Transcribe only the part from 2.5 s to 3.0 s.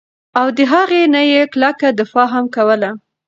کوله